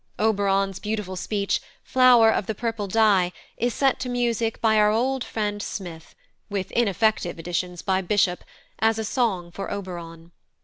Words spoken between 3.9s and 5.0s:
to music by our